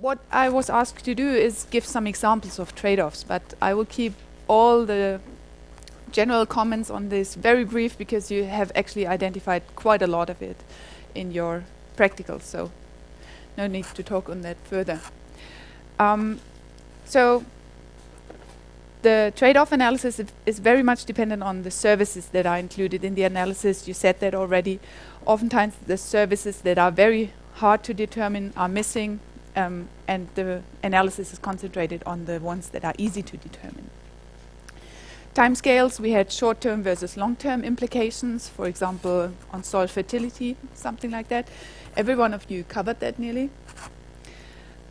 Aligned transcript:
what 0.00 0.18
I 0.32 0.48
was 0.48 0.70
asked 0.70 1.04
to 1.04 1.14
do 1.14 1.28
is 1.28 1.66
give 1.70 1.84
some 1.84 2.06
examples 2.06 2.58
of 2.58 2.74
trade-offs, 2.74 3.22
but 3.22 3.42
I 3.60 3.74
will 3.74 3.84
keep 3.84 4.14
all 4.48 4.86
the 4.86 5.20
general 6.10 6.46
comments 6.46 6.90
on 6.90 7.10
this 7.10 7.34
very 7.34 7.64
brief 7.64 7.98
because 7.98 8.30
you 8.30 8.44
have 8.44 8.72
actually 8.74 9.06
identified 9.06 9.62
quite 9.76 10.00
a 10.00 10.06
lot 10.06 10.30
of 10.30 10.40
it 10.40 10.56
in 11.14 11.32
your 11.32 11.64
practicals, 11.96 12.42
so 12.42 12.70
no 13.58 13.66
need 13.66 13.84
to 13.94 14.02
talk 14.02 14.30
on 14.30 14.40
that 14.40 14.56
further. 14.64 15.00
Um, 15.98 16.40
so 17.04 17.44
the 19.02 19.34
trade-off 19.36 19.70
analysis 19.70 20.18
is 20.46 20.58
very 20.60 20.82
much 20.82 21.04
dependent 21.04 21.42
on 21.42 21.62
the 21.62 21.70
services 21.70 22.28
that 22.28 22.46
are 22.46 22.58
included 22.58 23.04
in 23.04 23.14
the 23.14 23.24
analysis. 23.24 23.86
You 23.86 23.94
said 23.94 24.20
that 24.20 24.34
already. 24.34 24.80
Oftentimes 25.26 25.74
the 25.86 25.98
services 25.98 26.62
that 26.62 26.78
are 26.78 26.90
very 26.90 27.32
hard 27.56 27.82
to 27.84 27.92
determine 27.92 28.54
are 28.56 28.68
missing 28.68 29.20
um, 29.56 29.88
and 30.08 30.28
the 30.34 30.62
analysis 30.82 31.32
is 31.32 31.38
concentrated 31.38 32.02
on 32.06 32.24
the 32.24 32.40
ones 32.40 32.70
that 32.70 32.84
are 32.84 32.94
easy 32.98 33.22
to 33.22 33.36
determine. 33.36 33.90
Timescales, 35.34 36.00
we 36.00 36.10
had 36.10 36.32
short-term 36.32 36.82
versus 36.82 37.16
long-term 37.16 37.62
implications, 37.62 38.48
for 38.48 38.66
example, 38.66 39.32
on 39.52 39.62
soil 39.62 39.86
fertility, 39.86 40.56
something 40.74 41.10
like 41.10 41.28
that. 41.28 41.46
Every 41.96 42.16
one 42.16 42.34
of 42.34 42.50
you 42.50 42.64
covered 42.64 42.98
that 43.00 43.18
nearly. 43.18 43.50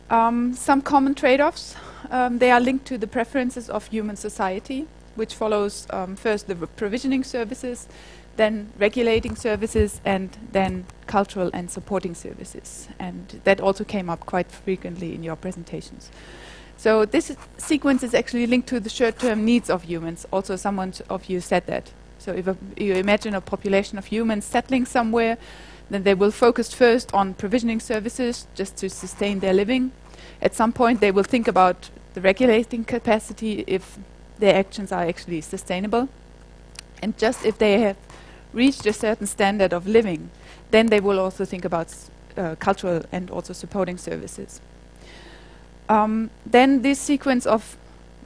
Um, 0.08 0.54
some 0.54 0.80
common 0.80 1.14
trade-offs, 1.14 1.76
um, 2.10 2.38
they 2.38 2.50
are 2.50 2.60
linked 2.60 2.86
to 2.86 2.98
the 2.98 3.06
preferences 3.06 3.68
of 3.68 3.86
human 3.88 4.16
society, 4.16 4.88
which 5.14 5.34
follows 5.34 5.86
um, 5.90 6.16
first 6.16 6.48
the 6.48 6.54
provisioning 6.54 7.22
services, 7.22 7.86
then 8.40 8.72
regulating 8.78 9.36
services, 9.36 10.00
and 10.04 10.30
then 10.52 10.86
cultural 11.06 11.50
and 11.52 11.70
supporting 11.70 12.14
services. 12.14 12.88
And 12.98 13.40
that 13.44 13.60
also 13.60 13.84
came 13.84 14.08
up 14.08 14.24
quite 14.26 14.50
frequently 14.50 15.14
in 15.14 15.22
your 15.22 15.36
presentations. 15.36 16.10
So 16.76 17.04
this 17.04 17.36
sequence 17.58 18.02
is 18.02 18.14
actually 18.14 18.46
linked 18.46 18.68
to 18.68 18.80
the 18.80 18.88
short-term 18.88 19.44
needs 19.44 19.68
of 19.68 19.82
humans. 19.82 20.26
Also, 20.32 20.56
someone 20.56 20.94
of 21.10 21.28
you 21.28 21.40
said 21.40 21.66
that. 21.66 21.92
So 22.18 22.32
if 22.32 22.46
you 22.76 22.94
imagine 22.94 23.34
a 23.34 23.40
population 23.40 23.98
of 23.98 24.06
humans 24.06 24.46
settling 24.46 24.86
somewhere, 24.86 25.36
then 25.90 26.04
they 26.04 26.14
will 26.14 26.30
focus 26.30 26.72
first 26.72 27.12
on 27.12 27.34
provisioning 27.34 27.80
services 27.80 28.46
just 28.54 28.76
to 28.78 28.88
sustain 28.88 29.40
their 29.40 29.52
living. 29.52 29.92
At 30.40 30.54
some 30.54 30.72
point, 30.72 31.00
they 31.00 31.10
will 31.10 31.24
think 31.24 31.48
about 31.48 31.90
the 32.14 32.20
regulating 32.20 32.84
capacity 32.84 33.64
if 33.66 33.98
their 34.38 34.54
actions 34.54 34.92
are 34.92 35.02
actually 35.02 35.42
sustainable. 35.42 36.08
And 37.02 37.18
just 37.18 37.44
if 37.44 37.58
they 37.58 37.80
have 37.80 37.96
reached 38.52 38.86
a 38.86 38.92
certain 38.92 39.26
standard 39.26 39.72
of 39.72 39.86
living, 39.86 40.30
then 40.70 40.86
they 40.86 41.00
will 41.00 41.18
also 41.18 41.44
think 41.44 41.64
about 41.64 41.94
uh, 42.36 42.56
cultural 42.56 43.02
and 43.12 43.30
also 43.30 43.52
supporting 43.52 43.98
services. 43.98 44.60
Um, 45.88 46.30
then 46.46 46.82
this 46.82 47.00
sequence 47.00 47.46
of 47.46 47.76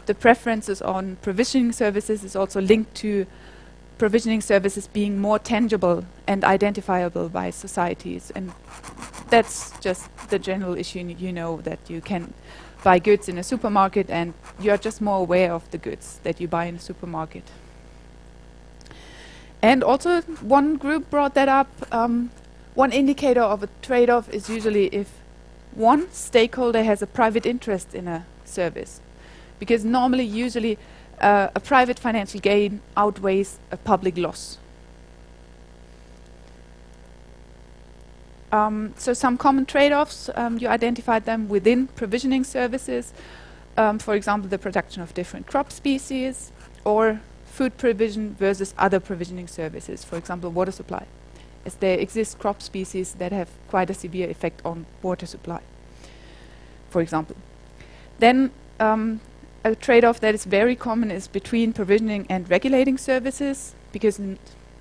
the 0.06 0.14
preferences 0.14 0.82
on 0.82 1.16
provisioning 1.22 1.72
services 1.72 2.22
is 2.24 2.36
also 2.36 2.60
linked 2.60 2.94
to 2.96 3.26
provisioning 3.96 4.40
services 4.40 4.86
being 4.88 5.18
more 5.18 5.38
tangible 5.38 6.04
and 6.26 6.44
identifiable 6.44 7.28
by 7.28 7.50
societies. 7.50 8.30
And 8.34 8.52
that's 9.30 9.72
just 9.80 10.10
the 10.28 10.38
general 10.38 10.76
issue. 10.76 10.98
You 11.18 11.32
know 11.32 11.60
that 11.62 11.78
you 11.88 12.00
can 12.00 12.34
buy 12.82 12.98
goods 12.98 13.28
in 13.28 13.38
a 13.38 13.42
supermarket 13.42 14.10
and 14.10 14.34
you're 14.60 14.76
just 14.76 15.00
more 15.00 15.20
aware 15.20 15.52
of 15.52 15.70
the 15.70 15.78
goods 15.78 16.20
that 16.22 16.40
you 16.40 16.48
buy 16.48 16.66
in 16.66 16.76
a 16.76 16.80
supermarket. 16.80 17.44
And 19.64 19.82
also, 19.82 20.20
one 20.42 20.76
group 20.76 21.08
brought 21.08 21.32
that 21.36 21.48
up. 21.48 21.68
Um, 21.90 22.30
one 22.74 22.92
indicator 22.92 23.40
of 23.40 23.62
a 23.62 23.68
trade 23.80 24.10
off 24.10 24.28
is 24.28 24.50
usually 24.50 24.88
if 24.88 25.08
one 25.72 26.12
stakeholder 26.12 26.82
has 26.82 27.00
a 27.00 27.06
private 27.06 27.46
interest 27.46 27.94
in 27.94 28.06
a 28.06 28.26
service. 28.44 29.00
Because 29.58 29.82
normally, 29.82 30.24
usually, 30.24 30.76
uh, 31.18 31.48
a 31.54 31.60
private 31.60 31.98
financial 31.98 32.40
gain 32.40 32.82
outweighs 32.94 33.58
a 33.70 33.78
public 33.78 34.18
loss. 34.18 34.58
Um, 38.52 38.92
so 38.98 39.14
some 39.14 39.38
common 39.38 39.64
trade-offs, 39.64 40.28
um, 40.34 40.58
you 40.58 40.68
identified 40.68 41.24
them 41.24 41.48
within 41.48 41.86
provisioning 41.86 42.44
services. 42.44 43.14
Um, 43.78 43.98
for 43.98 44.14
example, 44.14 44.50
the 44.50 44.58
production 44.58 45.00
of 45.00 45.14
different 45.14 45.46
crop 45.46 45.72
species 45.72 46.52
or 46.84 47.22
food 47.54 47.76
provision 47.76 48.34
versus 48.34 48.74
other 48.76 49.00
provisioning 49.00 49.48
services, 49.48 50.04
for 50.04 50.16
example, 50.18 50.50
water 50.50 50.72
supply, 50.72 51.06
as 51.64 51.74
there 51.76 51.98
exist 51.98 52.38
crop 52.38 52.60
species 52.60 53.14
that 53.14 53.32
have 53.32 53.48
quite 53.68 53.90
a 53.90 53.94
severe 53.94 54.28
effect 54.28 54.60
on 54.64 54.86
water 55.02 55.26
supply, 55.26 55.60
for 56.90 57.00
example. 57.00 57.36
Then 58.18 58.50
um, 58.80 59.20
a 59.62 59.74
trade-off 59.74 60.18
that 60.18 60.34
is 60.34 60.44
very 60.44 60.76
common 60.76 61.10
is 61.10 61.28
between 61.28 61.72
provisioning 61.72 62.26
and 62.28 62.50
regulating 62.50 62.98
services, 62.98 63.74
because 63.92 64.20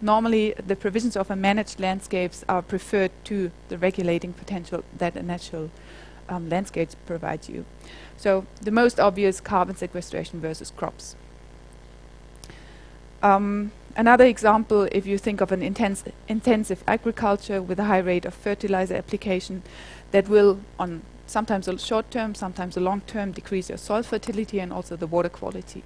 normally 0.02 0.56
the 0.68 0.76
provisions 0.76 1.16
of 1.16 1.30
a 1.30 1.36
managed 1.36 1.80
landscapes 1.80 2.44
are 2.50 2.64
preferred 2.64 3.12
to 3.26 3.52
the 3.70 3.78
regulating 3.78 4.34
potential 4.34 4.84
that 4.98 5.16
a 5.16 5.22
natural 5.22 5.70
um, 6.28 6.50
landscapes 6.50 6.96
provide 7.06 7.48
you. 7.48 7.66
So 8.18 8.46
the 8.62 8.72
most 8.72 9.00
obvious 9.00 9.40
carbon 9.42 9.76
sequestration 9.76 10.42
versus 10.42 10.72
crops. 10.76 11.16
Um, 13.24 13.72
another 13.96 14.26
example, 14.26 14.88
if 14.92 15.06
you 15.06 15.18
think 15.18 15.42
of 15.42 15.52
an 15.52 15.64
intense 15.64 16.04
intensive 16.28 16.84
agriculture 16.86 17.62
with 17.62 17.80
a 17.80 17.86
high 17.86 18.00
rate 18.00 18.26
of 18.26 18.34
fertilizer 18.34 18.96
application, 18.96 19.64
that 20.12 20.28
will, 20.28 20.60
on 20.78 21.02
sometimes 21.26 21.68
a 21.68 21.78
short 21.80 22.12
term, 22.12 22.36
sometimes 22.36 22.78
a 22.78 22.82
long 22.82 23.02
term, 23.08 23.32
decrease 23.32 23.70
your 23.70 23.78
soil 23.78 24.04
fertility 24.04 24.60
and 24.60 24.74
also 24.74 24.96
the 24.98 25.08
water 25.08 25.30
quality. 25.30 25.84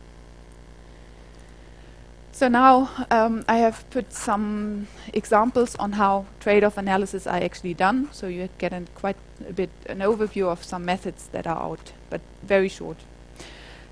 So 2.31 2.47
now 2.47 2.89
um, 3.09 3.45
I 3.47 3.57
have 3.57 3.89
put 3.89 4.13
some 4.13 4.87
examples 5.13 5.75
on 5.77 5.93
how 5.93 6.25
trade-off 6.39 6.77
analysis 6.77 7.25
are 7.25 7.37
actually 7.37 7.73
done. 7.73 8.09
So 8.11 8.27
you 8.27 8.49
get 8.57 8.73
quite 8.93 9.17
a 9.47 9.53
bit 9.53 9.69
an 9.87 9.99
overview 9.99 10.47
of 10.47 10.63
some 10.63 10.85
methods 10.85 11.29
that 11.31 11.47
are 11.47 11.59
out, 11.59 11.93
but 12.09 12.21
very 12.43 12.69
short. 12.69 12.97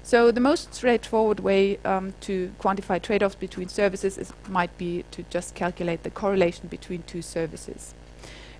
So 0.05 0.29
the 0.29 0.39
most 0.39 0.71
straightforward 0.71 1.39
way 1.39 1.79
um, 1.83 2.13
to 2.21 2.51
quantify 2.59 3.01
trade-offs 3.01 3.33
between 3.33 3.69
services 3.69 4.19
is, 4.19 4.31
might 4.47 4.77
be 4.77 5.03
to 5.09 5.23
just 5.31 5.55
calculate 5.55 6.03
the 6.03 6.11
correlation 6.11 6.67
between 6.67 7.01
two 7.07 7.23
services. 7.23 7.95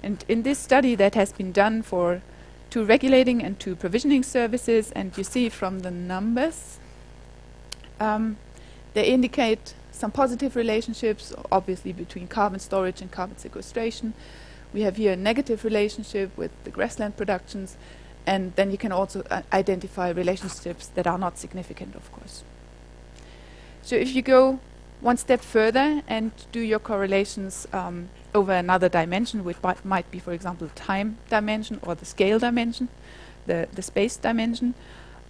And 0.01 0.25
in 0.27 0.41
this 0.41 0.57
study 0.57 0.95
that 0.95 1.13
has 1.13 1.31
been 1.31 1.51
done 1.51 1.83
for 1.83 2.23
two 2.71 2.83
regulating 2.83 3.43
and 3.43 3.59
two 3.59 3.75
provisioning 3.75 4.23
services, 4.23 4.91
and 4.93 5.15
you 5.15 5.23
see 5.23 5.49
from 5.49 5.81
the 5.81 5.91
numbers, 5.91 6.79
um, 7.99 8.37
they 8.95 9.05
indicate 9.05 9.75
some 9.91 10.09
positive 10.09 10.55
relationships, 10.55 11.31
obviously 11.51 11.93
between 11.93 12.27
carbon 12.27 12.59
storage 12.59 13.01
and 13.01 13.11
carbon 13.11 13.37
sequestration. 13.37 14.15
We 14.73 14.81
have 14.81 14.95
here 14.95 15.13
a 15.13 15.15
negative 15.15 15.63
relationship 15.63 16.35
with 16.35 16.51
the 16.63 16.71
grassland 16.71 17.17
productions, 17.17 17.77
and 18.25 18.55
then 18.55 18.71
you 18.71 18.77
can 18.77 18.91
also 18.91 19.23
uh, 19.29 19.41
identify 19.53 20.09
relationships 20.09 20.87
that 20.95 21.07
are 21.07 21.17
not 21.17 21.37
significant, 21.37 21.95
of 21.95 22.11
course. 22.11 22.43
So 23.81 23.95
if 23.95 24.15
you 24.15 24.21
go 24.21 24.59
one 25.01 25.17
step 25.17 25.41
further 25.41 26.01
and 26.07 26.31
do 26.51 26.59
your 26.59 26.79
correlations 26.79 27.67
um, 27.71 28.09
over 28.33 28.51
another 28.51 28.89
dimension, 28.89 29.43
which 29.43 29.57
might 29.83 30.09
be, 30.11 30.19
for 30.19 30.33
example, 30.33 30.67
the 30.67 30.73
time 30.73 31.17
dimension 31.29 31.79
or 31.83 31.95
the 31.95 32.05
scale 32.05 32.39
dimension, 32.39 32.89
the, 33.45 33.67
the 33.73 33.81
space 33.81 34.17
dimension, 34.17 34.73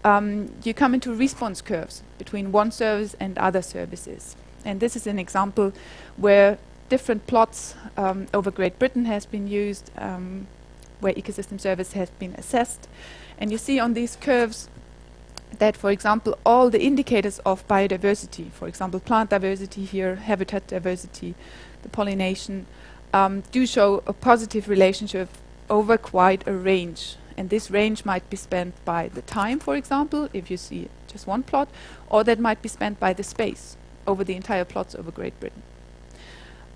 um, 0.03 0.51
you 0.63 0.73
come 0.73 0.93
into 0.93 1.13
response 1.13 1.61
curves 1.61 2.03
between 2.17 2.51
one 2.51 2.71
service 2.71 3.15
and 3.19 3.37
other 3.37 3.61
services. 3.61 4.35
And 4.63 4.79
this 4.79 4.95
is 4.95 5.07
an 5.07 5.19
example 5.19 5.73
where 6.15 6.57
different 6.89 7.27
plots 7.27 7.75
um, 7.97 8.27
over 8.33 8.51
Great 8.51 8.79
Britain 8.79 9.05
has 9.05 9.25
been 9.25 9.47
used 9.47 9.91
um, 9.97 10.47
where 11.05 11.13
ecosystem 11.13 11.61
service 11.61 11.93
has 11.93 12.09
been 12.09 12.33
assessed. 12.33 12.89
And 13.37 13.51
you 13.51 13.59
see 13.59 13.79
on 13.79 13.93
these 13.93 14.15
curves 14.15 14.69
that, 15.59 15.77
for 15.77 15.91
example, 15.91 16.35
all 16.43 16.71
the 16.71 16.81
indicators 16.81 17.37
of 17.45 17.65
biodiversity, 17.67 18.51
for 18.51 18.67
example, 18.67 18.99
plant 18.99 19.29
diversity 19.29 19.85
here, 19.85 20.15
habitat 20.15 20.65
diversity, 20.65 21.35
the 21.83 21.89
pollination, 21.89 22.65
um, 23.13 23.43
do 23.51 23.67
show 23.67 24.01
a 24.07 24.13
positive 24.13 24.67
relationship 24.67 25.29
over 25.69 25.95
quite 25.95 26.47
a 26.47 26.53
range. 26.53 27.17
And 27.37 27.51
this 27.51 27.69
range 27.69 28.03
might 28.03 28.27
be 28.31 28.37
spent 28.37 28.73
by 28.83 29.09
the 29.09 29.21
time, 29.21 29.59
for 29.59 29.75
example, 29.75 30.27
if 30.33 30.49
you 30.49 30.57
see 30.57 30.89
just 31.07 31.27
one 31.27 31.43
plot, 31.43 31.69
or 32.09 32.23
that 32.23 32.39
might 32.39 32.63
be 32.63 32.69
spent 32.69 32.99
by 32.99 33.13
the 33.13 33.23
space 33.23 33.77
over 34.07 34.23
the 34.23 34.35
entire 34.35 34.65
plots 34.65 34.95
over 34.95 35.11
Great 35.11 35.39
Britain. 35.39 35.61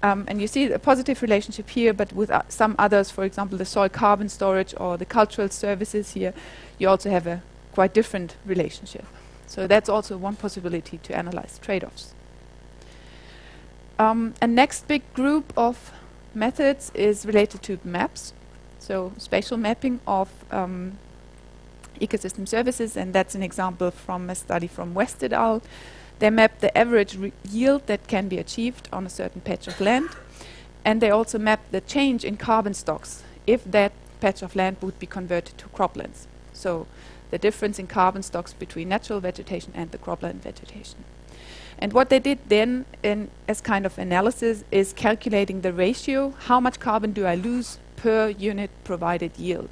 Um, 0.01 0.25
and 0.27 0.39
you 0.39 0.47
see 0.47 0.71
a 0.71 0.79
positive 0.79 1.21
relationship 1.21 1.69
here, 1.69 1.93
but 1.93 2.13
with 2.13 2.31
uh, 2.31 2.43
some 2.47 2.75
others, 2.79 3.11
for 3.11 3.25
example, 3.25 3.57
the 3.57 3.65
soil 3.65 3.89
carbon 3.89 4.29
storage 4.29 4.73
or 4.77 4.97
the 4.97 5.05
cultural 5.05 5.49
services 5.49 6.13
here, 6.13 6.33
you 6.77 6.87
also 6.87 7.09
have 7.09 7.27
a 7.27 7.41
quite 7.73 7.93
different 7.93 8.35
relationship. 8.45 9.05
So 9.47 9.67
that's 9.67 9.89
also 9.89 10.15
one 10.15 10.35
possibility 10.35 10.99
to 10.99 11.17
analyze 11.17 11.59
trade-offs. 11.61 12.13
Um, 13.97 14.33
a 14.41 14.47
next 14.47 14.87
big 14.87 15.01
group 15.13 15.51
of 15.57 15.91
methods 16.33 16.91
is 16.93 17.25
related 17.25 17.61
to 17.63 17.79
maps, 17.83 18.33
so 18.77 19.11
spatial 19.17 19.57
mapping 19.57 19.99
of 20.07 20.29
um, 20.51 20.97
ecosystem 21.99 22.47
services, 22.47 22.95
and 22.95 23.13
that's 23.13 23.35
an 23.35 23.43
example 23.43 23.91
from 23.91 24.29
a 24.29 24.35
study 24.35 24.67
from 24.67 24.93
West 24.93 25.23
et 25.23 25.33
al. 25.33 25.61
They 26.19 26.29
map 26.29 26.59
the 26.59 26.77
average 26.77 27.17
yield 27.49 27.87
that 27.87 28.07
can 28.07 28.27
be 28.27 28.37
achieved 28.37 28.89
on 28.91 29.05
a 29.05 29.09
certain 29.09 29.41
patch 29.41 29.67
of 29.67 29.79
land, 29.79 30.09
and 30.85 31.01
they 31.01 31.09
also 31.09 31.39
map 31.39 31.61
the 31.71 31.81
change 31.81 32.23
in 32.23 32.37
carbon 32.37 32.73
stocks 32.73 33.23
if 33.47 33.63
that 33.63 33.93
patch 34.19 34.41
of 34.41 34.55
land 34.55 34.77
would 34.81 34.99
be 34.99 35.07
converted 35.07 35.57
to 35.57 35.67
croplands. 35.69 36.27
So 36.53 36.87
the 37.31 37.37
difference 37.37 37.79
in 37.79 37.87
carbon 37.87 38.23
stocks 38.23 38.53
between 38.53 38.89
natural 38.89 39.19
vegetation 39.19 39.71
and 39.75 39.91
the 39.91 39.97
cropland 39.97 40.41
vegetation. 40.41 41.03
And 41.77 41.93
what 41.93 42.09
they 42.09 42.19
did 42.19 42.39
then 42.49 42.85
in 43.01 43.29
as 43.47 43.61
kind 43.61 43.85
of 43.85 43.97
analysis 43.97 44.65
is 44.71 44.91
calculating 44.91 45.61
the 45.61 45.71
ratio, 45.71 46.33
how 46.47 46.59
much 46.59 46.79
carbon 46.79 47.13
do 47.13 47.25
I 47.25 47.35
lose 47.35 47.79
per 47.95 48.29
unit 48.29 48.71
provided 48.83 49.37
yield. 49.37 49.69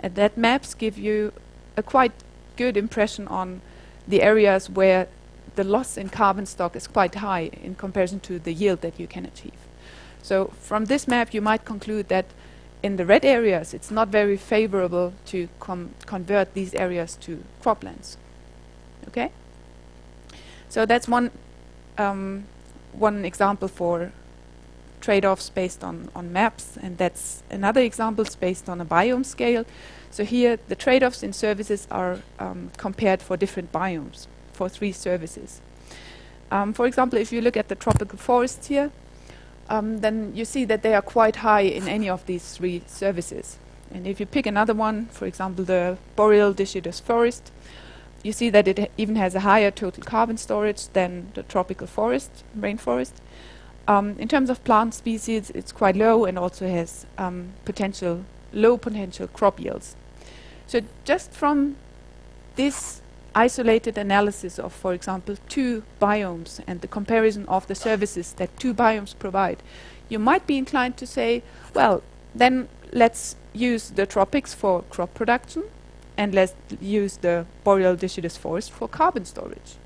And 0.00 0.14
that 0.14 0.38
maps 0.38 0.74
give 0.74 0.96
you 0.96 1.32
a 1.76 1.82
quite 1.82 2.12
good 2.56 2.76
impression 2.76 3.28
on 3.28 3.60
the 4.06 4.22
areas 4.22 4.70
where 4.70 5.08
the 5.56 5.64
loss 5.64 5.96
in 5.96 6.08
carbon 6.08 6.46
stock 6.46 6.76
is 6.76 6.86
quite 6.86 7.16
high 7.16 7.50
in 7.62 7.74
comparison 7.74 8.20
to 8.20 8.38
the 8.38 8.52
yield 8.52 8.80
that 8.80 8.98
you 8.98 9.06
can 9.06 9.24
achieve. 9.24 9.52
So 10.22 10.52
from 10.60 10.86
this 10.86 11.06
map, 11.08 11.32
you 11.32 11.40
might 11.40 11.64
conclude 11.64 12.08
that 12.08 12.26
in 12.82 12.96
the 12.96 13.04
red 13.04 13.24
areas, 13.24 13.74
it's 13.74 13.90
not 13.90 14.08
very 14.08 14.36
favorable 14.36 15.12
to 15.26 15.48
convert 16.06 16.54
these 16.54 16.74
areas 16.74 17.16
to 17.22 17.42
croplands. 17.62 18.16
Okay? 19.08 19.32
So 20.68 20.86
that's 20.86 21.08
one 21.08 21.30
um, 21.96 22.44
one 22.92 23.24
example 23.24 23.68
for 23.68 24.12
trade-offs 25.00 25.50
based 25.50 25.84
on, 25.84 26.08
on 26.14 26.32
maps, 26.32 26.76
and 26.80 26.98
that's 26.98 27.42
another 27.50 27.80
example 27.80 28.24
based 28.40 28.68
on 28.68 28.80
a 28.80 28.84
biome 28.84 29.24
scale. 29.24 29.64
So 30.10 30.24
here, 30.24 30.58
the 30.68 30.76
trade-offs 30.76 31.22
in 31.22 31.32
services 31.32 31.86
are 31.90 32.18
um, 32.38 32.70
compared 32.76 33.22
for 33.22 33.36
different 33.36 33.72
biomes 33.72 34.26
for 34.58 34.68
three 34.68 34.92
services. 34.92 35.60
Um, 36.50 36.72
for 36.72 36.86
example, 36.86 37.18
if 37.18 37.32
you 37.32 37.40
look 37.40 37.56
at 37.56 37.68
the 37.68 37.74
tropical 37.74 38.18
forests 38.18 38.66
here, 38.66 38.90
um, 39.68 39.98
then 40.00 40.32
you 40.34 40.44
see 40.44 40.64
that 40.64 40.82
they 40.82 40.94
are 40.94 41.02
quite 41.02 41.36
high 41.36 41.66
in 41.78 41.88
any 41.88 42.08
of 42.08 42.26
these 42.26 42.56
three 42.56 42.82
services. 42.86 43.58
And 43.94 44.06
if 44.06 44.18
you 44.20 44.26
pick 44.26 44.46
another 44.46 44.74
one, 44.74 45.06
for 45.06 45.26
example, 45.26 45.64
the 45.64 45.96
boreal 46.16 46.52
deciduous 46.52 47.00
forest, 47.00 47.52
you 48.24 48.32
see 48.32 48.50
that 48.50 48.66
it 48.66 48.90
even 48.96 49.16
has 49.16 49.34
a 49.34 49.40
higher 49.40 49.70
total 49.70 50.02
carbon 50.02 50.36
storage 50.36 50.88
than 50.88 51.30
the 51.34 51.44
tropical 51.44 51.86
forest, 51.86 52.30
rainforest. 52.58 53.12
Um, 53.86 54.16
in 54.18 54.28
terms 54.28 54.50
of 54.50 54.64
plant 54.64 54.94
species, 54.94 55.50
it's 55.50 55.72
quite 55.72 55.96
low 55.96 56.24
and 56.24 56.38
also 56.38 56.66
has 56.68 57.06
um, 57.16 57.52
potential 57.64 58.24
low 58.52 58.76
potential 58.76 59.28
crop 59.28 59.60
yields. 59.60 59.94
So 60.66 60.80
just 61.04 61.32
from 61.32 61.76
this 62.56 63.00
isolated 63.38 63.96
analysis 63.96 64.58
of, 64.58 64.72
for 64.72 64.92
example, 64.92 65.36
two 65.48 65.84
biomes 66.00 66.60
and 66.66 66.80
the 66.80 66.88
comparison 66.88 67.46
of 67.46 67.66
the 67.68 67.74
services 67.74 68.32
that 68.32 68.50
two 68.58 68.74
biomes 68.74 69.16
provide, 69.16 69.62
you 70.08 70.18
might 70.18 70.44
be 70.46 70.56
inclined 70.58 70.96
to 70.96 71.06
say, 71.06 71.42
well, 71.72 72.02
then 72.34 72.68
let's 72.92 73.36
use 73.52 73.90
the 73.90 74.06
tropics 74.06 74.54
for 74.54 74.82
crop 74.90 75.14
production 75.14 75.62
and 76.16 76.34
let's 76.34 76.54
use 76.80 77.18
the 77.18 77.46
boreal 77.62 77.94
deciduous 77.94 78.36
forest 78.36 78.72
for 78.72 78.88
carbon 78.88 79.24
storage. 79.24 79.76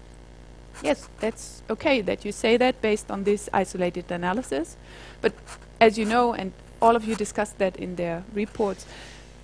Yes, 0.82 1.08
that's 1.20 1.62
okay 1.68 2.00
that 2.00 2.24
you 2.24 2.32
say 2.32 2.56
that 2.56 2.80
based 2.80 3.10
on 3.10 3.24
this 3.24 3.50
isolated 3.52 4.10
analysis. 4.10 4.76
But 5.20 5.34
as 5.78 5.98
you 5.98 6.06
know, 6.06 6.32
and 6.32 6.52
all 6.80 6.96
of 6.96 7.04
you 7.04 7.14
discussed 7.14 7.58
that 7.58 7.76
in 7.76 7.96
their 7.96 8.24
reports, 8.32 8.86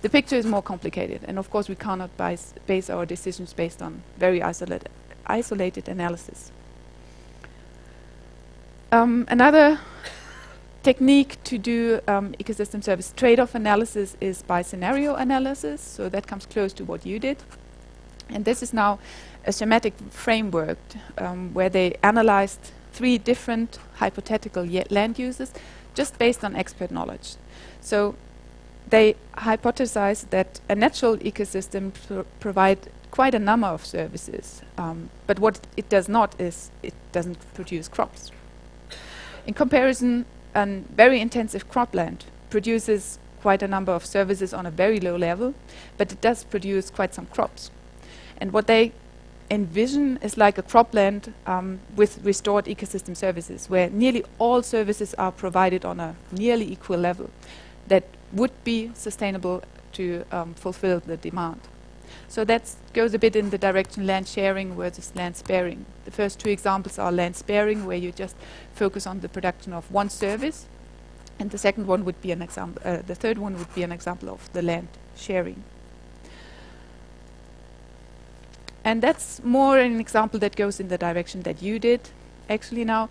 the 0.01 0.09
picture 0.09 0.35
is 0.35 0.45
more 0.45 0.61
complicated, 0.61 1.21
and 1.27 1.37
of 1.37 1.49
course 1.49 1.69
we 1.69 1.75
cannot 1.75 2.09
base 2.17 2.89
our 2.89 3.05
decisions 3.05 3.53
based 3.53 3.81
on 3.81 4.01
very 4.17 4.41
isolated, 4.41 4.89
isolated 5.25 5.89
analysis. 5.89 6.51
Um, 8.91 9.25
another 9.29 9.79
technique 10.81 11.37
to 11.43 11.57
do 11.57 11.99
um, 12.07 12.33
ecosystem 12.39 12.83
service 12.83 13.13
trade-off 13.15 13.53
analysis 13.53 14.15
is 14.21 14.41
by 14.41 14.61
scenario 14.61 15.15
analysis, 15.15 15.81
so 15.81 16.09
that 16.09 16.25
comes 16.25 16.45
close 16.45 16.73
to 16.73 16.85
what 16.85 17.05
you 17.05 17.19
did. 17.19 17.37
And 18.29 18.45
this 18.45 18.63
is 18.63 18.73
now 18.73 18.99
a 19.45 19.51
schematic 19.51 19.93
framework 20.09 20.77
um, 21.17 21.53
where 21.53 21.69
they 21.69 21.97
analyzed 22.03 22.71
three 22.93 23.17
different 23.17 23.79
hypothetical 23.95 24.65
land 24.89 25.19
uses 25.19 25.51
just 25.93 26.17
based 26.17 26.43
on 26.43 26.55
expert 26.55 26.91
knowledge. 26.91 27.35
So 27.81 28.15
they 28.89 29.15
hypothesized 29.37 30.29
that 30.29 30.59
a 30.69 30.75
natural 30.75 31.17
ecosystem 31.17 31.93
pr 32.07 32.21
provide 32.39 32.79
quite 33.11 33.33
a 33.33 33.39
number 33.39 33.67
of 33.67 33.85
services, 33.85 34.61
um, 34.77 35.09
but 35.27 35.39
what 35.39 35.59
it 35.75 35.89
does 35.89 36.07
not 36.07 36.39
is 36.39 36.71
it 36.83 36.93
doesn't 37.11 37.37
produce 37.53 37.87
crops. 37.87 38.31
In 39.47 39.53
comparison, 39.53 40.25
a 40.53 40.65
very 40.95 41.19
intensive 41.19 41.69
cropland 41.69 42.19
produces 42.49 43.19
quite 43.41 43.63
a 43.63 43.67
number 43.67 43.91
of 43.91 44.05
services 44.05 44.53
on 44.53 44.65
a 44.65 44.71
very 44.71 44.99
low 44.99 45.15
level, 45.15 45.53
but 45.97 46.11
it 46.11 46.21
does 46.21 46.43
produce 46.43 46.89
quite 46.89 47.13
some 47.13 47.25
crops. 47.27 47.71
And 48.37 48.51
what 48.53 48.67
they 48.67 48.91
envision 49.49 50.19
is 50.21 50.37
like 50.37 50.57
a 50.57 50.63
cropland 50.63 51.33
um, 51.47 51.79
with 51.95 52.19
restored 52.23 52.65
ecosystem 52.65 53.15
services, 53.15 53.69
where 53.69 53.89
nearly 53.89 54.23
all 54.37 54.61
services 54.61 55.13
are 55.15 55.31
provided 55.31 55.85
on 55.85 55.99
a 55.99 56.15
nearly 56.31 56.71
equal 56.71 56.97
level. 56.97 57.29
That 57.87 58.03
would 58.33 58.51
be 58.63 58.91
sustainable 58.93 59.63
to 59.93 60.23
um, 60.31 60.53
fulfill 60.53 60.99
the 60.99 61.17
demand. 61.17 61.59
So 62.27 62.45
that 62.45 62.75
goes 62.93 63.13
a 63.13 63.19
bit 63.19 63.35
in 63.35 63.49
the 63.49 63.57
direction 63.57 64.05
land 64.05 64.27
sharing 64.27 64.75
versus 64.75 65.11
land 65.15 65.35
sparing. 65.35 65.85
The 66.05 66.11
first 66.11 66.39
two 66.39 66.49
examples 66.49 66.99
are 66.99 67.11
land 67.11 67.35
sparing, 67.35 67.85
where 67.85 67.97
you 67.97 68.11
just 68.11 68.35
focus 68.73 69.07
on 69.07 69.21
the 69.21 69.29
production 69.29 69.73
of 69.73 69.91
one 69.91 70.09
service, 70.09 70.67
and 71.39 71.49
the 71.49 71.57
second 71.57 71.87
one 71.87 72.05
would 72.05 72.21
be 72.21 72.31
an 72.31 72.41
example. 72.41 72.81
Uh, 72.85 72.97
the 73.05 73.15
third 73.15 73.37
one 73.37 73.57
would 73.57 73.73
be 73.73 73.83
an 73.83 73.91
example 73.91 74.29
of 74.29 74.51
the 74.53 74.61
land 74.61 74.87
sharing. 75.15 75.63
And 78.83 79.01
that's 79.01 79.43
more 79.43 79.79
an 79.79 79.99
example 79.99 80.39
that 80.39 80.55
goes 80.55 80.79
in 80.79 80.87
the 80.87 80.97
direction 80.97 81.41
that 81.43 81.61
you 81.61 81.79
did, 81.79 82.09
actually 82.49 82.85
now. 82.85 83.09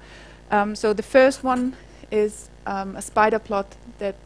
Um, 0.51 0.75
so 0.75 0.93
the 0.93 1.03
first 1.03 1.45
one 1.45 1.77
is 2.11 2.49
um, 2.67 2.97
a 2.97 3.03
spider 3.03 3.39
plot 3.39 3.77
that 3.99 4.17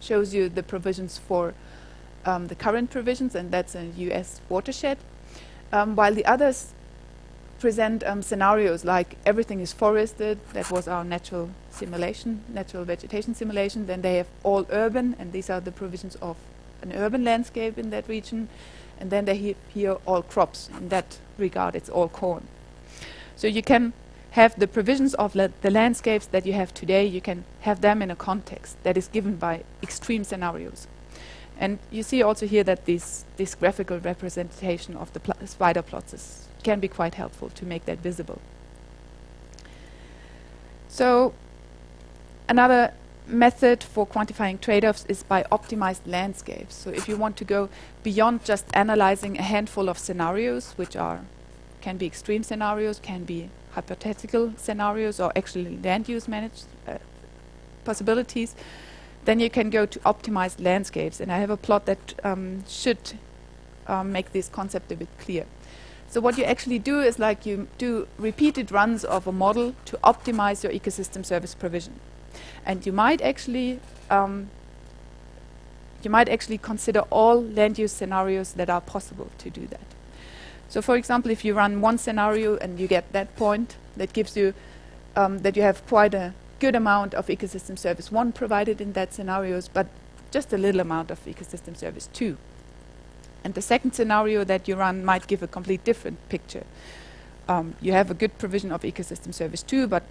shows 0.00 0.34
you 0.34 0.48
the 0.48 0.62
provisions 0.62 1.18
for 1.18 1.54
um, 2.24 2.48
the 2.48 2.54
current 2.54 2.90
provisions, 2.90 3.34
and 3.34 3.50
that's 3.50 3.74
a 3.74 3.86
US 3.96 4.40
watershed, 4.48 4.98
um, 5.72 5.96
while 5.96 6.14
the 6.14 6.24
others 6.26 6.72
present 7.58 8.04
um, 8.04 8.22
scenarios 8.22 8.84
like 8.84 9.16
everything 9.26 9.60
is 9.60 9.72
forested, 9.72 10.38
that 10.52 10.70
was 10.70 10.86
our 10.86 11.04
natural 11.04 11.50
simulation, 11.70 12.42
natural 12.48 12.84
vegetation 12.84 13.34
simulation, 13.34 13.86
then 13.86 14.02
they 14.02 14.16
have 14.16 14.28
all 14.42 14.66
urban, 14.70 15.16
and 15.18 15.32
these 15.32 15.50
are 15.50 15.60
the 15.60 15.72
provisions 15.72 16.16
of 16.16 16.36
an 16.82 16.92
urban 16.92 17.24
landscape 17.24 17.78
in 17.78 17.90
that 17.90 18.08
region, 18.08 18.48
and 19.00 19.10
then 19.10 19.24
they 19.24 19.36
have 19.36 19.56
here 19.68 19.96
all 20.06 20.22
crops. 20.22 20.70
In 20.78 20.88
that 20.90 21.18
regard, 21.36 21.74
it's 21.74 21.88
all 21.88 22.08
corn. 22.08 22.46
So 23.36 23.46
you 23.46 23.62
can 23.62 23.92
have 24.38 24.54
the 24.60 24.68
provisions 24.68 25.14
of 25.14 25.34
la 25.34 25.48
the 25.62 25.70
landscapes 25.70 26.26
that 26.34 26.46
you 26.46 26.52
have 26.52 26.72
today, 26.72 27.04
you 27.16 27.20
can 27.20 27.44
have 27.60 27.80
them 27.80 28.02
in 28.02 28.10
a 28.10 28.16
context 28.16 28.76
that 28.84 28.96
is 28.96 29.08
given 29.08 29.34
by 29.36 29.54
extreme 29.82 30.24
scenarios. 30.24 30.86
And 31.60 31.78
you 31.90 32.04
see 32.04 32.22
also 32.22 32.46
here 32.46 32.64
that 32.64 32.84
this, 32.84 33.24
this 33.36 33.56
graphical 33.56 33.98
representation 33.98 34.96
of 34.96 35.12
the 35.12 35.20
pl 35.20 35.34
spider 35.46 35.82
plots 35.82 36.14
is, 36.14 36.24
can 36.62 36.78
be 36.80 36.88
quite 36.88 37.14
helpful 37.22 37.48
to 37.50 37.64
make 37.66 37.84
that 37.86 37.98
visible. 37.98 38.38
So 40.88 41.32
another 42.48 42.92
method 43.26 43.82
for 43.82 44.06
quantifying 44.06 44.60
trade-offs 44.60 45.04
is 45.08 45.22
by 45.24 45.42
optimized 45.50 46.04
landscapes. 46.06 46.74
So 46.82 46.90
if 46.90 47.08
you 47.08 47.16
want 47.16 47.36
to 47.38 47.44
go 47.44 47.68
beyond 48.04 48.44
just 48.44 48.64
analyzing 48.72 49.36
a 49.38 49.42
handful 49.42 49.88
of 49.88 49.98
scenarios, 49.98 50.74
which 50.76 50.96
are 50.96 51.20
can 51.88 51.96
be 51.96 52.04
extreme 52.04 52.42
scenarios, 52.42 52.98
can 52.98 53.24
be 53.24 53.48
hypothetical 53.70 54.52
scenarios 54.58 55.18
or 55.18 55.32
actually 55.34 55.78
land 55.78 56.06
use 56.06 56.28
managed 56.28 56.64
uh, 56.86 56.98
possibilities, 57.84 58.54
then 59.24 59.40
you 59.40 59.48
can 59.48 59.70
go 59.70 59.86
to 59.86 59.98
optimized 60.00 60.62
landscapes. 60.62 61.18
And 61.18 61.32
I 61.32 61.38
have 61.38 61.48
a 61.48 61.56
plot 61.56 61.86
that 61.86 62.12
um, 62.22 62.62
should 62.68 63.14
um, 63.86 64.12
make 64.12 64.32
this 64.32 64.50
concept 64.50 64.92
a 64.92 64.96
bit 64.96 65.08
clear. 65.18 65.46
So 66.10 66.20
what 66.20 66.36
you 66.36 66.44
actually 66.44 66.78
do 66.78 67.00
is 67.00 67.18
like 67.18 67.46
you 67.46 67.68
do 67.78 68.06
repeated 68.18 68.70
runs 68.70 69.02
of 69.02 69.26
a 69.26 69.32
model 69.32 69.74
to 69.86 69.96
optimize 70.04 70.62
your 70.62 70.72
ecosystem 70.72 71.24
service 71.24 71.54
provision. 71.54 71.94
And 72.66 72.84
you 72.84 72.92
might 72.92 73.22
actually 73.22 73.80
um, 74.10 74.50
you 76.02 76.10
might 76.10 76.28
actually 76.28 76.58
consider 76.58 77.00
all 77.10 77.42
land 77.42 77.78
use 77.78 77.92
scenarios 77.92 78.52
that 78.52 78.68
are 78.68 78.82
possible 78.82 79.30
to 79.38 79.48
do 79.48 79.66
that. 79.68 79.87
So 80.68 80.82
for 80.82 80.96
example, 80.96 81.30
if 81.30 81.44
you 81.44 81.54
run 81.54 81.80
one 81.80 81.98
scenario 81.98 82.56
and 82.56 82.78
you 82.78 82.86
get 82.86 83.12
that 83.12 83.34
point, 83.36 83.76
that 83.96 84.12
gives 84.12 84.36
you 84.36 84.54
um, 85.16 85.38
that 85.38 85.56
you 85.56 85.62
have 85.62 85.86
quite 85.86 86.14
a 86.14 86.34
good 86.60 86.74
amount 86.74 87.14
of 87.14 87.26
ecosystem 87.28 87.78
service 87.78 88.12
one 88.12 88.32
provided 88.32 88.80
in 88.80 88.92
that 88.92 89.14
scenarios, 89.14 89.68
but 89.68 89.86
just 90.30 90.52
a 90.52 90.58
little 90.58 90.80
amount 90.80 91.10
of 91.10 91.24
ecosystem 91.24 91.76
service 91.76 92.08
two. 92.12 92.36
And 93.44 93.54
the 93.54 93.62
second 93.62 93.92
scenario 93.92 94.44
that 94.44 94.68
you 94.68 94.76
run 94.76 95.04
might 95.04 95.26
give 95.26 95.42
a 95.42 95.46
complete 95.46 95.84
different 95.84 96.28
picture. 96.28 96.64
Um, 97.48 97.74
you 97.80 97.92
have 97.92 98.10
a 98.10 98.14
good 98.14 98.36
provision 98.38 98.72
of 98.72 98.82
ecosystem 98.82 99.32
service 99.32 99.62
2, 99.62 99.86
but 99.86 100.02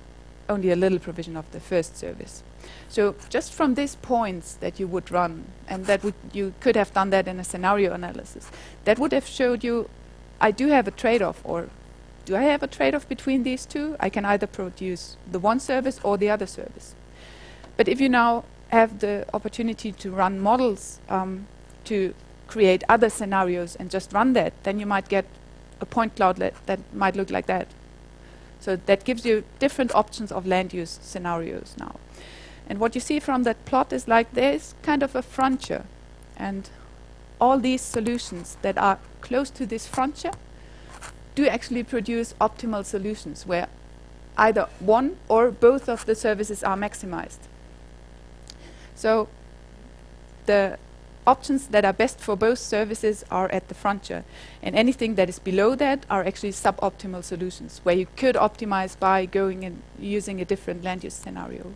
only 0.49 0.71
a 0.71 0.75
little 0.75 0.97
provision 0.97 1.37
of 1.37 1.49
the 1.51 1.59
first 1.59 1.97
service. 1.97 2.41
So 2.89 3.15
just 3.29 3.53
from 3.53 3.75
these 3.75 3.95
points 3.95 4.55
that 4.55 4.79
you 4.79 4.87
would 4.87 5.11
run, 5.11 5.45
and 5.67 5.85
that 5.85 6.03
would 6.03 6.15
you 6.33 6.53
could 6.61 6.75
have 6.75 6.93
done 6.93 7.09
that 7.11 7.27
in 7.27 7.39
a 7.39 7.43
scenario 7.43 7.93
analysis, 7.93 8.49
that 8.85 8.97
would 8.97 9.11
have 9.11 9.27
showed 9.27 9.63
you, 9.63 9.89
I 10.39 10.51
do 10.51 10.67
have 10.67 10.87
a 10.87 10.91
trade-off, 10.91 11.41
or 11.43 11.69
do 12.25 12.35
I 12.35 12.43
have 12.43 12.61
a 12.61 12.67
trade-off 12.67 13.07
between 13.07 13.43
these 13.43 13.65
two? 13.65 13.95
I 13.99 14.09
can 14.09 14.25
either 14.25 14.47
produce 14.47 15.17
the 15.31 15.39
one 15.39 15.59
service 15.59 15.99
or 16.03 16.17
the 16.17 16.29
other 16.29 16.45
service. 16.45 16.95
But 17.75 17.87
if 17.87 18.01
you 18.01 18.09
now 18.09 18.43
have 18.69 18.99
the 18.99 19.25
opportunity 19.33 19.91
to 19.91 20.11
run 20.11 20.39
models 20.39 20.99
um, 21.09 21.47
to 21.85 22.13
create 22.47 22.83
other 22.89 23.09
scenarios 23.09 23.75
and 23.75 23.89
just 23.89 24.13
run 24.13 24.33
that, 24.33 24.53
then 24.63 24.79
you 24.79 24.85
might 24.85 25.09
get 25.09 25.25
a 25.79 25.85
point 25.85 26.15
cloud 26.15 26.37
that 26.37 26.79
might 26.93 27.15
look 27.15 27.29
like 27.29 27.45
that. 27.45 27.67
So 28.59 28.75
that 28.75 29.03
gives 29.03 29.25
you 29.25 29.43
different 29.59 29.93
options 29.93 30.31
of 30.31 30.47
land 30.47 30.73
use 30.73 30.99
scenarios 31.01 31.75
now. 31.79 31.95
And 32.67 32.79
what 32.79 32.95
you 32.95 33.01
see 33.01 33.19
from 33.19 33.43
that 33.43 33.63
plot 33.65 33.93
is 33.93 34.07
like 34.07 34.33
there's 34.33 34.73
kind 34.81 35.03
of 35.03 35.15
a 35.15 35.21
frontier. 35.21 35.85
And 36.35 36.69
all 37.39 37.59
these 37.59 37.81
solutions 37.81 38.57
that 38.61 38.77
are 38.77 38.99
close 39.21 39.49
to 39.51 39.65
this 39.65 39.87
frontier 39.87 40.31
do 41.35 41.47
actually 41.47 41.83
produce 41.83 42.33
optimal 42.41 42.83
solutions 42.83 43.45
where 43.45 43.67
either 44.37 44.67
one 44.79 45.17
or 45.27 45.51
both 45.51 45.87
of 45.89 46.05
the 46.05 46.15
services 46.15 46.63
are 46.63 46.77
maximized. 46.77 47.39
So 48.95 49.27
the 50.45 50.77
options 51.27 51.67
that 51.67 51.83
are 51.85 51.93
best 51.93 52.19
for 52.19 52.35
both 52.35 52.57
services 52.57 53.25
are 53.29 53.49
at 53.51 53.67
the 53.67 53.75
frontier. 53.75 54.23
And 54.63 54.75
anything 54.75 55.15
that 55.15 55.29
is 55.29 55.39
below 55.39 55.75
that 55.75 56.05
are 56.09 56.23
actually 56.23 56.53
suboptimal 56.53 57.23
solutions, 57.23 57.81
where 57.83 57.95
you 57.95 58.07
could 58.15 58.35
optimize 58.35 58.97
by 58.97 59.25
going 59.25 59.65
and 59.65 59.81
using 59.99 60.39
a 60.39 60.45
different 60.45 60.83
land 60.83 61.03
use 61.03 61.13
scenario. 61.13 61.73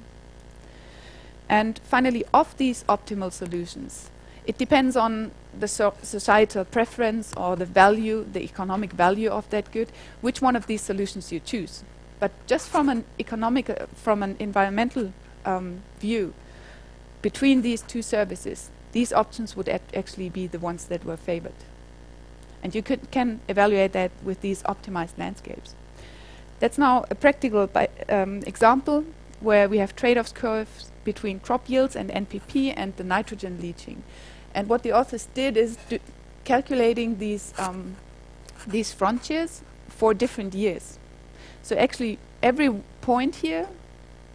And 1.49 1.79
finally, 1.83 2.23
of 2.33 2.55
these 2.57 2.85
optimal 2.85 3.33
solutions, 3.33 4.09
it 4.51 4.57
depends 4.57 4.97
on 4.97 5.31
the 5.57 5.67
so 5.67 5.93
societal 6.03 6.65
preference 6.65 7.33
or 7.37 7.55
the 7.55 7.65
value, 7.65 8.25
the 8.33 8.43
economic 8.43 8.91
value 8.91 9.29
of 9.29 9.49
that 9.49 9.71
good, 9.71 9.89
which 10.19 10.41
one 10.41 10.57
of 10.57 10.67
these 10.67 10.81
solutions 10.81 11.31
you 11.31 11.39
choose. 11.39 11.85
But 12.19 12.31
just 12.47 12.67
from 12.67 12.89
an 12.89 13.05
economic, 13.17 13.69
uh, 13.69 13.85
from 13.95 14.21
an 14.21 14.35
environmental 14.39 15.13
um, 15.45 15.83
view, 16.01 16.33
between 17.21 17.61
these 17.61 17.81
two 17.81 18.01
services, 18.01 18.69
these 18.91 19.13
options 19.13 19.55
would 19.55 19.69
actually 19.69 20.29
be 20.29 20.47
the 20.47 20.59
ones 20.59 20.85
that 20.87 21.05
were 21.05 21.15
favored. 21.15 21.61
And 22.61 22.75
you 22.75 22.83
can 22.83 23.39
evaluate 23.47 23.93
that 23.93 24.11
with 24.21 24.41
these 24.41 24.63
optimized 24.63 25.17
landscapes. 25.17 25.75
That's 26.59 26.77
now 26.77 27.05
a 27.09 27.15
practical 27.15 27.69
um, 28.09 28.43
example 28.45 29.05
where 29.39 29.69
we 29.69 29.77
have 29.77 29.95
trade-off 29.95 30.33
curves 30.33 30.91
between 31.05 31.39
crop 31.39 31.69
yields 31.69 31.95
and 31.95 32.09
NPP 32.11 32.73
and 32.75 32.95
the 32.97 33.03
nitrogen 33.05 33.59
leaching. 33.61 34.03
And 34.53 34.67
what 34.67 34.83
the 34.83 34.91
authors 34.91 35.27
did 35.33 35.57
is 35.57 35.77
calculating 36.43 37.17
these 37.19 37.53
um, 37.57 37.95
these 38.67 38.93
frontiers 38.93 39.61
for 39.87 40.13
different 40.13 40.53
years. 40.53 40.97
So 41.63 41.75
actually, 41.75 42.19
every 42.41 42.69
point 43.01 43.35
here 43.35 43.67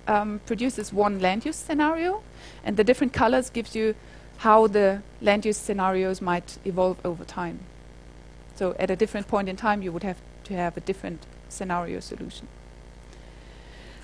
um, 0.06 0.40
produces 0.46 0.92
one 0.92 1.20
land 1.20 1.44
use 1.44 1.56
scenario, 1.56 2.22
and 2.64 2.76
the 2.76 2.84
different 2.84 3.12
colors 3.12 3.50
gives 3.50 3.74
you 3.74 3.94
how 4.38 4.66
the 4.66 5.02
land 5.20 5.44
use 5.44 5.56
scenarios 5.56 6.20
might 6.20 6.58
evolve 6.64 6.98
over 7.04 7.24
time. 7.24 7.60
So 8.54 8.74
at 8.78 8.90
a 8.90 8.96
different 8.96 9.28
point 9.28 9.48
in 9.48 9.56
time, 9.56 9.82
you 9.82 9.92
would 9.92 10.02
have 10.02 10.18
to 10.44 10.54
have 10.54 10.76
a 10.76 10.80
different 10.80 11.26
scenario 11.48 12.00
solution. 12.00 12.48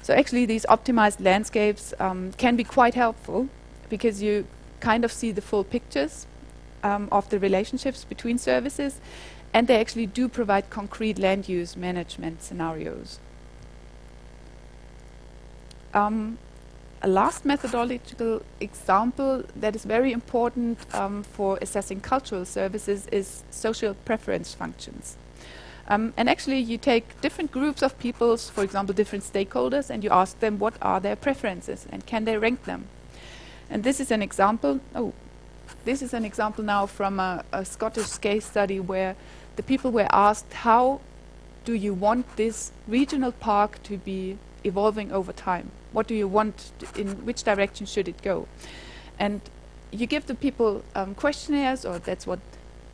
So 0.03 0.15
actually, 0.15 0.47
these 0.47 0.67
optimized 0.67 1.21
landscapes 1.21 1.95
um, 2.01 2.33
can 2.33 2.57
be 2.57 2.65
quite 2.65 2.95
helpful 2.95 3.49
because 3.89 4.23
you 4.23 4.47
kind 4.83 5.05
of 5.05 5.13
see 5.13 5.33
the 5.33 5.41
full 5.41 5.65
pictures 5.65 6.27
um, 6.83 7.09
of 7.11 7.29
the 7.31 7.39
relationships 7.39 8.05
between 8.05 8.37
services, 8.37 9.01
and 9.55 9.69
they 9.69 9.81
actually 9.81 10.07
do 10.07 10.29
provide 10.29 10.69
concrete 10.71 11.19
land 11.19 11.49
use 11.49 11.77
management 11.77 12.43
scenarios. 12.43 13.21
Um, 15.95 16.39
a 17.03 17.09
last 17.09 17.45
methodological 17.45 18.43
example 18.61 19.45
that 19.57 19.75
is 19.77 19.85
very 19.85 20.13
important 20.13 20.79
um, 20.95 21.23
for 21.23 21.59
assessing 21.61 22.01
cultural 22.01 22.45
services 22.45 23.07
is 23.13 23.43
social 23.51 23.95
preference 23.95 24.55
functions. 24.55 25.17
Um, 25.89 26.15
and 26.17 26.29
actually, 26.29 26.61
you 26.61 26.79
take 26.79 27.21
different 27.21 27.51
groups 27.51 27.83
of 27.83 27.99
peoples, 27.99 28.49
for 28.49 28.63
example, 28.63 28.95
different 28.95 29.25
stakeholders, 29.25 29.91
and 29.91 30.05
you 30.05 30.11
ask 30.11 30.39
them 30.39 30.59
what 30.59 30.75
are 30.81 31.01
their 31.01 31.17
preferences 31.17 31.87
and 31.91 32.07
can 32.07 32.25
they 32.25 32.39
rank 32.39 32.65
them. 32.65 32.87
And 33.73 33.83
this 33.83 33.99
is 33.99 34.11
an 34.13 34.23
example. 34.23 34.81
Oh, 34.95 35.13
this 35.85 36.03
is 36.03 36.15
an 36.15 36.25
example 36.25 36.63
now 36.63 36.87
from 36.87 37.19
a, 37.19 37.45
a 37.53 37.65
Scottish 37.65 38.19
case 38.19 38.45
study 38.47 38.79
where 38.79 39.17
the 39.57 39.63
people 39.63 39.91
were 39.91 40.09
asked 40.13 40.53
how 40.53 41.01
do 41.65 41.75
you 41.75 41.95
want 41.95 42.37
this 42.37 42.73
regional 42.87 43.33
park 43.33 43.83
to 43.85 43.97
be 43.99 44.39
evolving 44.65 45.11
over 45.11 45.33
time? 45.33 45.71
what 45.93 46.07
do 46.07 46.15
you 46.15 46.27
want, 46.27 46.73
in 46.97 47.09
which 47.25 47.43
direction 47.45 47.87
should 47.87 48.09
it 48.09 48.21
go? 48.23 48.49
And 49.19 49.41
you 49.91 50.07
give 50.07 50.27
the 50.27 50.35
people 50.35 50.83
um, 50.95 51.15
questionnaires, 51.15 51.85
or 51.85 51.99
that's 51.99 52.27
what 52.27 52.41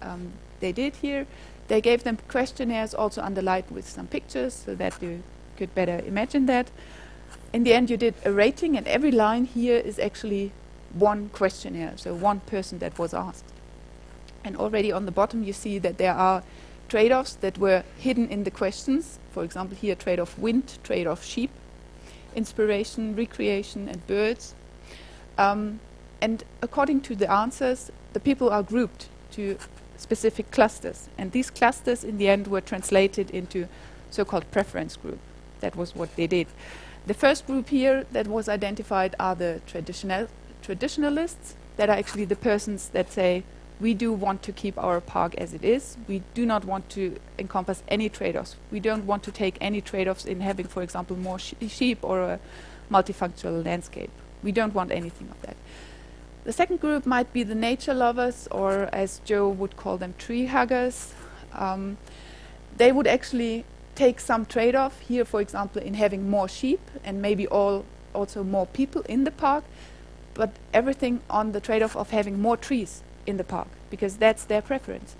um, 0.02 0.32
they 0.60 0.72
did 0.72 0.96
here. 0.96 1.26
They 1.68 1.80
gave 1.80 2.02
them 2.02 2.18
questionnaires 2.28 2.94
also 2.94 3.22
underlined 3.22 3.70
with 3.70 3.88
some 3.88 4.06
pictures 4.06 4.54
so 4.54 4.74
that 4.74 5.00
you 5.00 5.22
could 5.56 5.74
better 5.74 6.02
imagine 6.06 6.46
that. 6.46 6.70
In 7.52 7.62
the 7.62 7.72
end, 7.72 7.88
you 7.90 7.96
did 7.96 8.14
a 8.24 8.32
rating, 8.32 8.76
and 8.76 8.86
every 8.88 9.12
line 9.12 9.44
here 9.44 9.76
is 9.76 9.98
actually 9.98 10.52
one 10.92 11.28
questionnaire, 11.30 11.94
so 11.96 12.14
one 12.14 12.40
person 12.40 12.78
that 12.78 12.98
was 12.98 13.14
asked. 13.14 13.44
And 14.44 14.56
already 14.56 14.92
on 14.92 15.04
the 15.04 15.12
bottom, 15.12 15.42
you 15.42 15.52
see 15.52 15.78
that 15.78 15.98
there 15.98 16.14
are 16.14 16.42
trade 16.88 17.12
offs 17.12 17.34
that 17.34 17.58
were 17.58 17.84
hidden 17.98 18.28
in 18.28 18.44
the 18.44 18.50
questions. 18.50 19.18
For 19.32 19.44
example, 19.44 19.76
here 19.76 19.94
trade 19.94 20.18
off 20.18 20.38
wind, 20.38 20.78
trade 20.82 21.06
off 21.06 21.24
sheep, 21.24 21.50
inspiration, 22.34 23.14
recreation, 23.14 23.88
and 23.88 24.06
birds. 24.06 24.54
Um, 25.36 25.80
and 26.20 26.44
according 26.62 27.02
to 27.02 27.14
the 27.14 27.30
answers, 27.30 27.90
the 28.12 28.20
people 28.20 28.50
are 28.50 28.62
grouped 28.62 29.08
to 29.32 29.58
specific 29.96 30.50
clusters. 30.50 31.08
And 31.18 31.32
these 31.32 31.50
clusters, 31.50 32.02
in 32.04 32.18
the 32.18 32.28
end, 32.28 32.46
were 32.46 32.60
translated 32.60 33.30
into 33.30 33.68
so-called 34.10 34.50
preference 34.50 34.96
group. 34.96 35.18
That 35.60 35.76
was 35.76 35.94
what 35.94 36.14
they 36.16 36.26
did. 36.26 36.46
The 37.06 37.14
first 37.14 37.46
group 37.46 37.68
here 37.68 38.06
that 38.12 38.26
was 38.26 38.48
identified 38.48 39.14
are 39.18 39.34
the 39.34 39.60
traditional 39.66 40.28
traditionalists, 40.62 41.54
that 41.76 41.88
are 41.88 41.96
actually 41.96 42.24
the 42.24 42.36
persons 42.36 42.88
that 42.88 43.12
say, 43.12 43.44
we 43.80 43.94
do 43.94 44.12
want 44.12 44.42
to 44.42 44.52
keep 44.52 44.76
our 44.76 45.00
park 45.00 45.36
as 45.36 45.54
it 45.54 45.64
is. 45.64 45.96
We 46.08 46.22
do 46.34 46.44
not 46.44 46.64
want 46.64 46.88
to 46.90 47.16
encompass 47.38 47.84
any 47.86 48.08
trade-offs. 48.08 48.56
We 48.72 48.80
don't 48.80 49.06
want 49.06 49.22
to 49.22 49.30
take 49.30 49.56
any 49.60 49.80
trade-offs 49.80 50.24
in 50.24 50.40
having, 50.40 50.66
for 50.66 50.82
example, 50.82 51.16
more 51.16 51.38
sh 51.38 51.54
sheep 51.68 51.98
or 52.02 52.20
a 52.20 52.40
multifunctional 52.90 53.64
landscape. 53.64 54.10
We 54.42 54.50
don't 54.50 54.74
want 54.74 54.90
anything 54.90 55.28
of 55.30 55.40
that. 55.42 55.56
The 56.42 56.52
second 56.52 56.80
group 56.80 57.06
might 57.06 57.32
be 57.32 57.44
the 57.44 57.54
nature 57.54 57.94
lovers, 57.94 58.48
or 58.50 58.88
as 58.92 59.20
Joe 59.24 59.48
would 59.48 59.76
call 59.76 59.98
them, 59.98 60.14
tree 60.18 60.46
huggers. 60.46 61.12
Um, 61.52 61.98
they 62.76 62.90
would 62.90 63.06
actually 63.06 63.64
take 63.94 64.18
some 64.18 64.46
trade-off 64.46 65.00
here, 65.00 65.24
for 65.24 65.40
example, 65.40 65.80
in 65.82 65.94
having 65.94 66.28
more 66.28 66.48
sheep 66.48 66.80
and 67.04 67.22
maybe 67.22 67.46
all 67.46 67.84
also 68.14 68.42
more 68.42 68.66
people 68.66 69.02
in 69.02 69.24
the 69.24 69.30
park, 69.30 69.64
but 70.38 70.52
everything 70.72 71.20
on 71.28 71.50
the 71.52 71.60
trade-off 71.60 71.96
of 71.96 72.10
having 72.10 72.40
more 72.40 72.56
trees 72.56 73.02
in 73.26 73.36
the 73.36 73.44
park 73.44 73.68
because 73.90 74.16
that's 74.16 74.44
their 74.44 74.62
preference. 74.62 75.16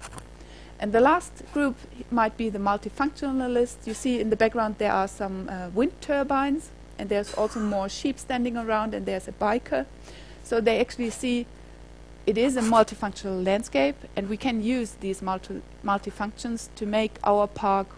And 0.78 0.92
the 0.92 1.00
last 1.00 1.32
group 1.52 1.76
might 2.10 2.36
be 2.36 2.48
the 2.48 2.60
multifunctionalists. 2.60 3.84
You 3.84 3.94
see 3.94 4.20
in 4.20 4.30
the 4.30 4.36
background 4.36 4.76
there 4.78 4.92
are 4.92 5.08
some 5.08 5.48
uh, 5.48 5.70
wind 5.74 6.00
turbines, 6.00 6.70
and 6.98 7.08
there's 7.08 7.34
also 7.34 7.58
more 7.58 7.88
sheep 7.88 8.18
standing 8.18 8.56
around, 8.56 8.94
and 8.94 9.04
there's 9.04 9.26
a 9.26 9.32
biker. 9.32 9.86
So 10.44 10.60
they 10.60 10.78
actually 10.80 11.10
see 11.10 11.46
it 12.26 12.38
is 12.38 12.56
a 12.56 12.60
multifunctional 12.60 13.44
landscape, 13.44 13.96
and 14.14 14.28
we 14.28 14.36
can 14.36 14.62
use 14.62 14.92
these 15.00 15.20
multi 15.20 15.62
multifunctions 15.84 16.68
to 16.76 16.86
make 16.86 17.18
our 17.24 17.48
park, 17.48 17.88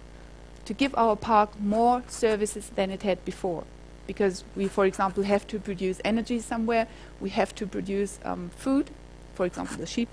to 0.64 0.72
give 0.72 0.94
our 0.96 1.16
park 1.16 1.60
more 1.60 2.02
services 2.08 2.70
than 2.76 2.90
it 2.90 3.02
had 3.02 3.22
before. 3.26 3.64
Because 4.06 4.44
we, 4.56 4.68
for 4.68 4.86
example, 4.86 5.22
have 5.22 5.46
to 5.48 5.58
produce 5.58 6.00
energy 6.04 6.40
somewhere, 6.40 6.86
we 7.20 7.30
have 7.30 7.54
to 7.56 7.66
produce 7.66 8.18
um, 8.24 8.50
food, 8.56 8.90
for 9.34 9.46
example, 9.46 9.76
the 9.76 9.86
sheep. 9.86 10.08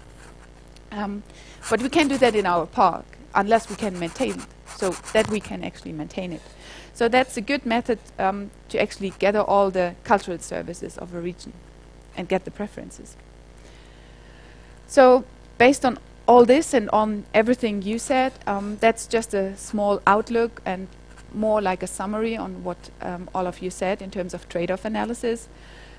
Um, 0.92 1.24
but 1.70 1.82
we 1.82 1.90
can't 1.90 2.10
do 2.10 2.18
that 2.18 2.36
in 2.36 2.46
our 2.46 2.66
park 2.66 3.06
unless 3.36 3.70
we 3.70 3.76
can 3.76 4.00
maintain 4.00 4.34
it, 4.34 4.46
so 4.78 4.92
that 5.14 5.30
we 5.30 5.40
can 5.40 5.64
actually 5.64 5.92
maintain 5.94 6.32
it. 6.32 6.42
So 6.94 7.08
that's 7.08 7.38
a 7.38 7.42
good 7.42 7.66
method 7.66 8.00
um, 8.18 8.50
to 8.70 8.82
actually 8.82 9.12
gather 9.20 9.42
all 9.42 9.70
the 9.70 9.96
cultural 10.04 10.40
services 10.40 10.98
of 10.98 11.14
a 11.14 11.22
region 11.22 11.54
and 12.16 12.28
get 12.28 12.46
the 12.46 12.52
preferences. 12.52 13.16
So 14.88 15.26
based 15.58 15.86
on 15.86 16.00
all 16.28 16.46
this 16.46 16.74
and 16.74 16.90
on 16.90 17.26
everything 17.34 17.82
you 17.82 18.00
said, 18.00 18.34
um, 18.48 18.78
that's 18.80 19.06
just 19.08 19.34
a 19.34 19.56
small 19.58 20.02
outlook 20.08 20.62
and 20.66 20.88
more 21.34 21.62
like 21.62 21.84
a 21.84 21.88
summary 21.88 22.36
on 22.38 22.64
what 22.64 22.90
um, 23.02 23.30
all 23.34 23.48
of 23.48 23.62
you 23.62 23.70
said 23.70 24.02
in 24.02 24.12
terms 24.12 24.34
of 24.34 24.48
trade-off 24.50 24.86
analysis. 24.86 25.48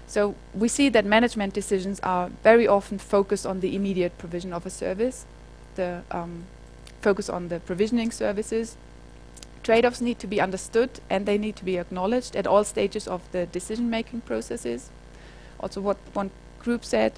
So 0.06 0.35
we 0.54 0.68
see 0.68 0.88
that 0.88 1.04
management 1.04 1.52
decisions 1.52 2.00
are 2.00 2.30
very 2.42 2.66
often 2.66 2.99
focused 2.99 3.44
on 3.44 3.61
the 3.61 3.76
immediate 3.76 4.16
provision 4.16 4.52
of 4.52 4.64
a 4.64 4.70
service, 4.70 5.26
the 5.75 6.02
um, 6.11 6.44
focus 7.02 7.28
on 7.28 7.49
the 7.49 7.61
provisioning 7.61 8.11
services. 8.11 8.76
Trade-offs 9.62 10.00
need 10.00 10.18
to 10.20 10.26
be 10.26 10.40
understood 10.40 10.90
and 11.11 11.26
they 11.26 11.37
need 11.37 11.56
to 11.56 11.64
be 11.64 11.76
acknowledged 11.76 12.37
at 12.37 12.47
all 12.47 12.64
stages 12.64 13.06
of 13.06 13.20
the 13.32 13.47
decision-making 13.47 14.23
processes. 14.23 14.88
Also 15.61 15.80
what 15.80 15.99
one 16.14 16.30
group 16.58 16.85
said, 16.85 17.12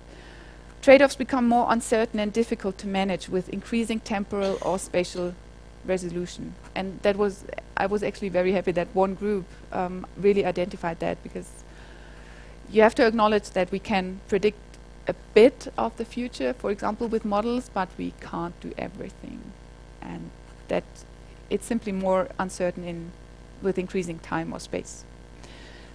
trade-offs 0.82 1.14
become 1.14 1.46
more 1.46 1.66
uncertain 1.70 2.18
and 2.18 2.32
difficult 2.32 2.76
to 2.78 2.88
manage 2.88 3.28
with 3.28 3.48
increasing 3.50 4.00
temporal 4.00 4.58
or 4.62 4.78
spatial 4.78 5.34
resolution. 5.84 6.54
And 6.74 7.00
that 7.02 7.16
was, 7.16 7.44
I 7.76 7.86
was 7.86 8.02
actually 8.02 8.28
very 8.28 8.52
happy 8.52 8.72
that 8.72 8.88
one 8.94 9.14
group 9.14 9.44
um, 9.72 10.06
really 10.16 10.44
identified 10.44 11.00
that 11.00 11.22
because 11.22 11.48
you 12.70 12.82
have 12.82 12.94
to 12.96 13.06
acknowledge 13.06 13.50
that 13.50 13.70
we 13.72 13.78
can 13.78 14.20
predict 14.28 14.58
a 15.08 15.14
bit 15.34 15.68
of 15.76 15.96
the 15.96 16.04
future, 16.04 16.52
for 16.52 16.70
example, 16.70 17.08
with 17.08 17.24
models, 17.24 17.70
but 17.72 17.88
we 17.98 18.12
can't 18.20 18.58
do 18.60 18.72
everything. 18.78 19.40
And 20.00 20.30
that 20.68 20.84
it's 21.48 21.66
simply 21.66 21.92
more 21.92 22.28
uncertain 22.38 22.84
in 22.84 23.10
with 23.62 23.78
increasing 23.78 24.18
time 24.20 24.52
or 24.52 24.60
space. 24.60 25.04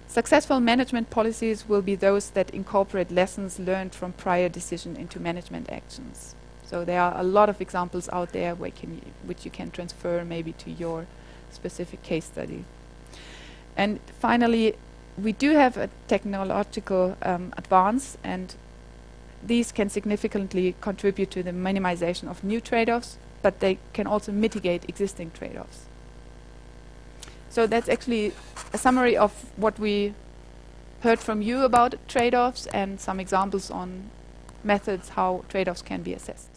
Successful 0.06 0.60
management 0.60 1.10
policies 1.10 1.68
will 1.68 1.82
be 1.82 1.96
those 1.96 2.30
that 2.30 2.50
incorporate 2.50 3.10
lessons 3.10 3.58
learned 3.58 3.94
from 3.94 4.12
prior 4.12 4.48
decision 4.48 4.96
into 4.96 5.18
management 5.18 5.68
actions. 5.70 6.34
So 6.66 6.84
there 6.84 7.00
are 7.00 7.18
a 7.18 7.22
lot 7.22 7.48
of 7.48 7.60
examples 7.60 8.08
out 8.12 8.32
there 8.32 8.54
can 8.56 9.00
which 9.24 9.44
you 9.44 9.50
can 9.50 9.70
transfer 9.70 10.24
maybe 10.24 10.52
to 10.52 10.70
your 10.70 11.06
specific 11.50 12.02
case 12.02 12.24
study. 12.24 12.64
And 13.76 14.00
finally, 14.20 14.74
we 15.16 15.32
do 15.32 15.52
have 15.52 15.76
a 15.76 15.88
technological 16.08 17.16
um, 17.22 17.54
advance 17.56 18.18
and 18.24 18.54
these 19.42 19.70
can 19.70 19.88
significantly 19.88 20.74
contribute 20.80 21.30
to 21.30 21.42
the 21.42 21.52
minimization 21.52 22.28
of 22.28 22.42
new 22.42 22.60
trade-offs, 22.60 23.16
but 23.42 23.60
they 23.60 23.78
can 23.92 24.06
also 24.06 24.32
mitigate 24.32 24.88
existing 24.88 25.30
trade-offs. 25.38 25.86
So 27.48 27.66
that's 27.66 27.88
actually 27.88 28.32
a 28.72 28.78
summary 28.78 29.16
of 29.16 29.32
what 29.56 29.78
we 29.78 30.14
heard 31.02 31.20
from 31.20 31.42
you 31.42 31.62
about 31.62 31.94
trade-offs 32.08 32.66
and 32.66 33.00
some 33.00 33.20
examples 33.20 33.70
on 33.70 34.10
methods 34.64 35.10
how 35.10 35.44
trade-offs 35.48 35.82
can 35.82 36.02
be 36.02 36.12
assessed. 36.12 36.55